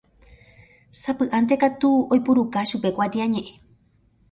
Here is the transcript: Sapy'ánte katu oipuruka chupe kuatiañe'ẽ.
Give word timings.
Sapy'ánte 0.99 1.55
katu 1.61 1.89
oipuruka 2.13 2.59
chupe 2.69 2.89
kuatiañe'ẽ. 2.95 3.53